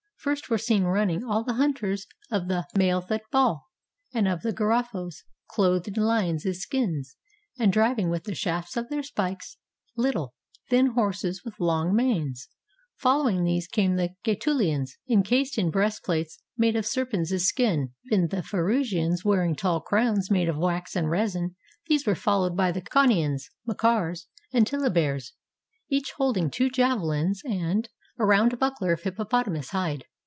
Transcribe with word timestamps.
First 0.23 0.51
were 0.51 0.59
seen 0.59 0.83
running 0.83 1.23
all 1.23 1.43
the 1.43 1.55
hunters 1.55 2.05
of 2.29 2.47
the 2.47 2.67
Malethut 2.77 3.21
Baal 3.31 3.65
and 4.13 4.27
of 4.27 4.43
the 4.43 4.53
Garaphos, 4.53 5.23
clothed 5.49 5.87
in 5.87 5.95
Hons' 5.95 6.43
skins, 6.59 7.15
and 7.57 7.73
driving 7.73 8.07
with 8.11 8.25
the 8.25 8.35
shafts 8.35 8.77
of 8.77 8.89
their 8.89 9.01
pikes 9.15 9.57
Httle, 9.97 10.29
thin 10.69 10.91
horses 10.91 11.43
with 11.43 11.59
long 11.59 11.95
manes; 11.95 12.49
following 12.97 13.43
these 13.43 13.67
came 13.67 13.95
the 13.95 14.11
Gaetulians, 14.23 14.91
encased 15.09 15.57
in 15.57 15.71
breastplates 15.71 16.39
made 16.55 16.75
of 16.75 16.85
serpents' 16.85 17.35
skins; 17.43 17.89
then 18.11 18.27
the 18.27 18.43
Pharusians, 18.43 19.25
wearing 19.25 19.55
tall 19.55 19.81
crowns 19.81 20.29
made 20.29 20.49
of 20.49 20.55
wax 20.55 20.95
and 20.95 21.09
resin; 21.09 21.55
these 21.87 22.05
were 22.05 22.13
followed 22.13 22.55
by 22.55 22.71
the 22.71 22.83
Caunians, 22.83 23.49
^Macares, 23.67 24.27
and 24.53 24.67
Tillabares, 24.67 25.31
each 25.89 26.13
holding 26.17 26.51
two 26.51 26.69
javelins 26.69 27.41
and 27.43 27.89
a 28.19 28.25
round 28.25 28.59
buckler 28.59 28.93
of 28.93 29.01
hippopotamus 29.01 29.71
hide. 29.71 30.05